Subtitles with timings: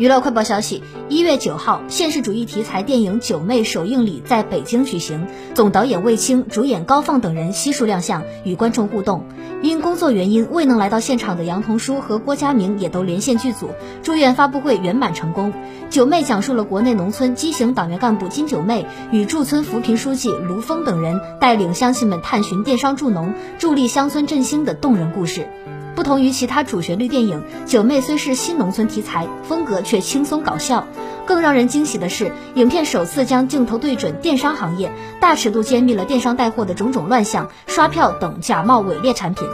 [0.00, 9.26] 娱乐快报消息：一月九号，现实主义题材电影《九妹》首映礼在北京举行，总导演魏青、主演高放等人悉数亮相，与观众互动。
[9.60, 15.52] 因工作原因未能来到现场的杨童舒和郭嘉明也都连线剧组，祝愿发布会圆满成功。
[15.90, 25.46] 《九妹》讲述了国内农村畸形党员干部金九妹与驻村扶贫书记卢峰等人带领乡亲们探寻电商助农、助力乡村振兴的动人故事。
[25.94, 30.86] 不同于其他主旋律电影，《九妹》虽是新农村题材，风格却轻松搞笑。
[31.26, 34.90] 更让人惊喜的是，影片首次将镜头对准电商行业，
[35.20, 39.46] 大尺度揭秘了电商带货的种种乱象、刷票等假冒伪劣产品。